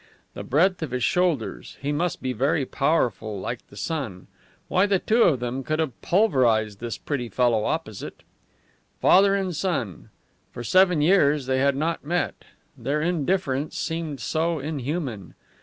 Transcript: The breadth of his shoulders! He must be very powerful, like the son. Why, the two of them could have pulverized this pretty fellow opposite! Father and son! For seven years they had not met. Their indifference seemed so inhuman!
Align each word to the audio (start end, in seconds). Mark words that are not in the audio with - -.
The 0.33 0.41
breadth 0.43 0.81
of 0.81 0.89
his 0.89 1.03
shoulders! 1.03 1.77
He 1.79 1.91
must 1.91 2.23
be 2.23 2.33
very 2.33 2.65
powerful, 2.65 3.39
like 3.39 3.67
the 3.67 3.77
son. 3.77 4.25
Why, 4.67 4.87
the 4.87 4.97
two 4.97 5.21
of 5.21 5.39
them 5.41 5.63
could 5.63 5.77
have 5.77 6.01
pulverized 6.01 6.79
this 6.79 6.97
pretty 6.97 7.29
fellow 7.29 7.65
opposite! 7.65 8.23
Father 8.99 9.35
and 9.35 9.55
son! 9.55 10.09
For 10.51 10.63
seven 10.63 11.01
years 11.01 11.45
they 11.45 11.59
had 11.59 11.75
not 11.75 12.03
met. 12.03 12.45
Their 12.75 12.99
indifference 12.99 13.77
seemed 13.77 14.19
so 14.21 14.57
inhuman! 14.57 15.35